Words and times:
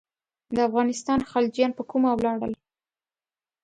د 0.55 0.57
افغانستان 0.67 1.19
خلجیان 1.31 1.71
پر 1.77 1.83
کومه 1.91 2.09
ولاړل. 2.13 2.53